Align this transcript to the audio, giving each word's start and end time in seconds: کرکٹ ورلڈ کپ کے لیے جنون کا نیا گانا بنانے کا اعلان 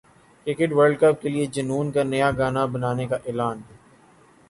کرکٹ 0.47 0.71
ورلڈ 0.77 0.95
کپ 1.01 1.21
کے 1.21 1.29
لیے 1.29 1.45
جنون 1.55 1.91
کا 1.93 2.03
نیا 2.11 2.29
گانا 2.37 2.63
بنانے 2.73 3.05
کا 3.07 3.17
اعلان 3.25 3.57